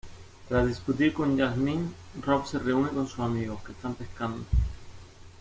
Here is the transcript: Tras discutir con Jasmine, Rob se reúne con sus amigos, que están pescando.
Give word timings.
Tras 0.49 0.67
discutir 0.67 1.13
con 1.13 1.37
Jasmine, 1.37 1.91
Rob 2.23 2.47
se 2.47 2.57
reúne 2.57 2.89
con 2.89 3.07
sus 3.07 3.19
amigos, 3.19 3.61
que 3.63 3.71
están 3.73 3.93
pescando. 3.93 4.43